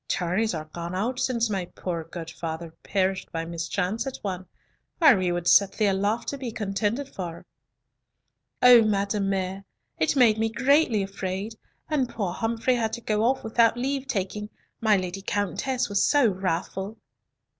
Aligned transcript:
Tourneys 0.07 0.55
are 0.55 0.65
gone 0.65 0.95
out 0.95 1.19
since 1.19 1.47
my 1.47 1.65
poor 1.65 2.03
gude 2.05 2.31
father 2.31 2.73
perished 2.81 3.31
by 3.31 3.45
mischance 3.45 4.07
at 4.07 4.17
one, 4.23 4.47
or 4.99 5.15
we 5.15 5.31
would 5.31 5.47
set 5.47 5.73
thee 5.73 5.85
aloft 5.85 6.29
to 6.29 6.39
be 6.39 6.51
contended 6.51 7.07
for." 7.07 7.45
"O 8.63 8.81
madame 8.81 9.29
mere, 9.29 9.63
it 9.99 10.15
made 10.15 10.39
me 10.39 10.49
greatly 10.49 11.03
afraid, 11.03 11.53
and 11.87 12.09
poor 12.09 12.33
Humfrey 12.33 12.73
had 12.73 12.93
to 12.93 13.01
go 13.01 13.23
off 13.23 13.43
without 13.43 13.77
leave 13.77 14.07
taking, 14.07 14.49
my 14.81 14.97
Lady 14.97 15.21
Countess 15.21 15.87
was 15.87 16.03
so 16.03 16.27
wrathful." 16.27 16.97